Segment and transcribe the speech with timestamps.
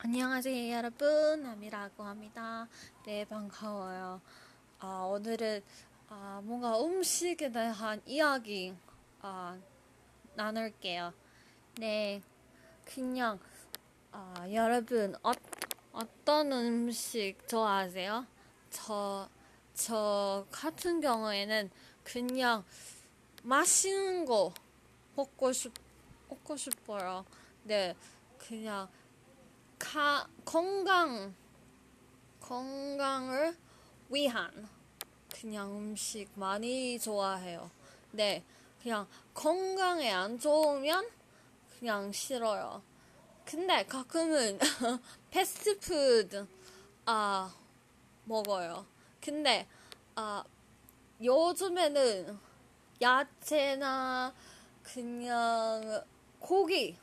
[0.00, 1.42] 안녕하세요 여러분.
[1.42, 2.68] 남이라고 합니다.
[3.04, 4.20] 네 반가워요.
[4.78, 5.60] 아, 오늘은
[6.08, 8.76] 아, 뭔가 음식에 대한 이야기
[9.20, 9.58] 아,
[10.36, 11.12] 나눌게요.
[11.80, 12.22] 네
[12.84, 13.40] 그냥
[14.12, 15.32] 아, 여러분 어,
[15.90, 18.24] 어떤 음식 좋아하세요?
[18.70, 19.28] 저,
[19.74, 21.70] 저 같은 경우에는
[22.04, 22.64] 그냥
[23.42, 24.54] 맛있는 거
[25.16, 25.72] 먹고 싶,
[26.28, 27.24] 먹고 싶어요.
[27.64, 27.96] 네
[28.38, 28.88] 그냥
[29.78, 31.34] 가, 건강,
[32.40, 33.56] 건강을
[34.10, 34.68] 위한
[35.32, 37.70] 그냥 음식 많이 좋아해요.
[38.10, 38.44] 네,
[38.82, 41.08] 그냥 건강에 안 좋으면
[41.78, 42.82] 그냥 싫어요.
[43.44, 44.58] 근데 가끔은
[45.30, 46.46] 패스트푸드
[47.06, 47.54] 아
[48.24, 48.84] 먹어요.
[49.20, 49.66] 근데
[50.14, 50.42] 아
[51.22, 52.38] 요즘에는
[53.00, 54.34] 야채나
[54.82, 56.04] 그냥
[56.40, 56.98] 고기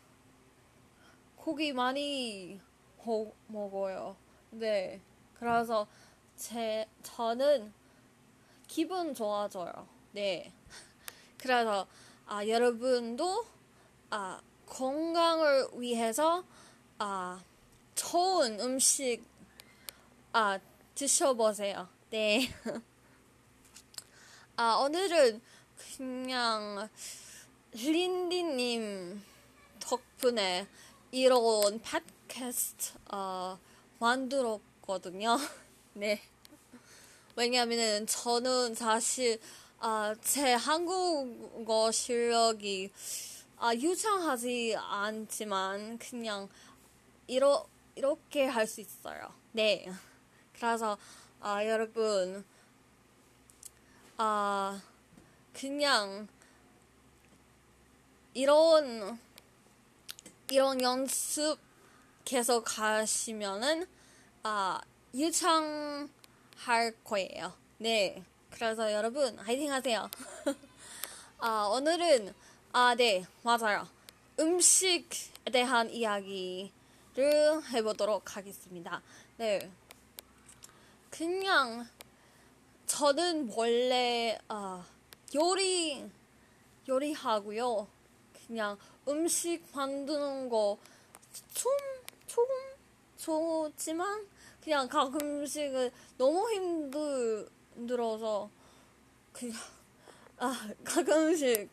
[1.35, 2.59] 고기 많이
[3.05, 4.15] 호, 먹어요.
[4.51, 4.99] 네.
[5.37, 5.87] 그래서
[6.35, 7.71] 제, 저는
[8.67, 9.87] 기분 좋아져요.
[10.11, 10.51] 네.
[11.37, 11.87] 그래서,
[12.25, 13.45] 아, 여러분도,
[14.09, 16.43] 아, 건강을 위해서,
[16.97, 17.41] 아,
[17.93, 19.23] 좋은 음식,
[20.33, 20.59] 아,
[20.95, 21.87] 드셔보세요.
[22.09, 22.49] 네.
[24.57, 25.41] 아, 오늘은
[25.97, 26.89] 그냥,
[27.73, 29.21] 린디님
[29.81, 30.65] 덕분에
[31.11, 33.57] 이런 팟 캐스트 어,
[33.99, 35.37] 만들었거든요.
[35.93, 36.21] 네.
[37.35, 39.39] 왜냐면은 저는 사실
[39.79, 42.91] 아, 제 한국어 실력이
[43.57, 46.49] 아, 유창하지 않지만 그냥
[47.27, 49.33] 이러, 이렇게 할 수 있어요.
[49.51, 49.85] 네.
[50.53, 50.97] 그래서
[51.41, 52.45] 아, 여러분
[54.17, 54.81] 아,
[55.53, 56.27] 그냥
[58.33, 59.19] 이런
[60.49, 61.57] 이런 연습
[62.25, 63.85] 계속 가시면은
[64.43, 64.81] 아
[65.13, 67.53] 유창할 거예요.
[67.77, 68.23] 네.
[68.49, 70.09] 그래서 여러분 화이팅 하세요.
[71.39, 72.33] 아 오늘은
[72.73, 73.87] 아 네 맞아요.
[74.39, 75.07] 음식에
[75.51, 76.71] 대한 이야기를
[77.71, 79.01] 해보도록 하겠습니다.
[79.37, 79.69] 네.
[81.11, 81.87] 그냥
[82.87, 84.83] 저는 원래 아
[85.35, 86.09] 요리
[86.89, 87.87] 요리하고요.
[88.47, 88.77] 그냥
[89.07, 90.77] 음식 만드는 거
[91.53, 91.71] 좀,
[92.35, 92.53] 조금
[93.15, 94.27] 좋지만
[94.61, 98.49] 그냥 가끔씩은 너무 힘들, 힘들어서
[99.31, 99.57] 그냥
[100.37, 101.71] 아 가끔씩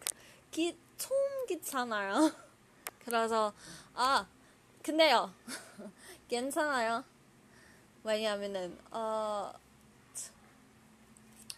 [0.53, 1.11] 기, 좀
[1.49, 2.31] 귀찮아요.
[3.05, 3.53] 그래서
[3.95, 4.25] 아
[4.85, 5.33] 근데요
[6.29, 7.03] 괜찮아요.
[8.05, 9.53] 왜냐면은 어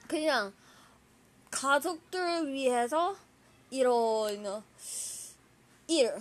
[0.09, 0.54] 그냥
[1.50, 3.16] 가족들 위해서
[3.70, 4.62] 이런
[5.88, 6.14] 일,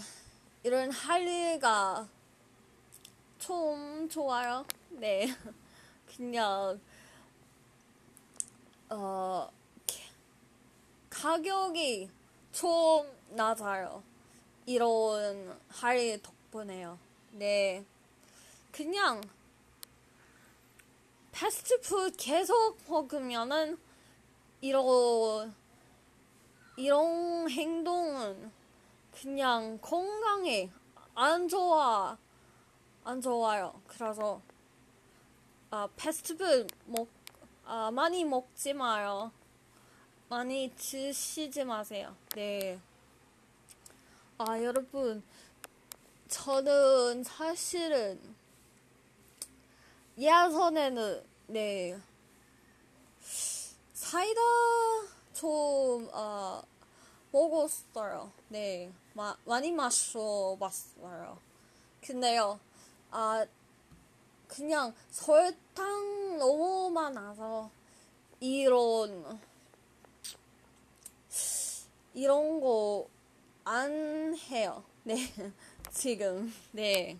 [0.63, 2.07] 이런 할 일가
[3.43, 4.65] 좀 좋아요.
[4.89, 5.27] 네.
[6.15, 6.79] 그냥,
[8.89, 9.51] 어,
[11.09, 12.09] 가격이
[12.53, 14.01] 좀 낮아요.
[14.65, 16.97] 이런 할일 덕분에요.
[17.33, 17.83] 네.
[18.71, 19.21] 그냥,
[21.33, 23.77] 패스트푸드 계속 먹으면은,
[24.61, 25.53] 이런,
[26.77, 28.53] 이런 행동은
[29.11, 30.71] 그냥 건강에
[31.13, 32.17] 안 좋아
[33.03, 33.81] 안 좋아요.
[33.87, 34.41] 그래서
[35.69, 37.07] 아 패스트푸드 먹
[37.65, 39.31] 아, 많이 먹지 마요.
[40.29, 42.15] 많이 드시지 마세요.
[42.35, 42.79] 네.
[44.37, 45.23] 아 여러분
[46.27, 48.19] 저는 사실은
[50.17, 51.99] 예전에는 네
[54.13, 54.41] 사이다
[55.33, 56.61] 좀 어,
[57.31, 58.31] 먹었어요.
[58.49, 58.91] 네.
[59.13, 61.37] 마, 많이 마셔봤어요.
[62.01, 62.59] 근데요,
[63.13, 63.45] 아,
[64.47, 67.69] 그냥 설탕 너무 많아서,
[68.39, 69.39] 이런,
[72.13, 73.07] 이런 거
[73.65, 74.83] 안 해요.
[75.03, 75.15] 네.
[75.91, 77.17] 지금, 네.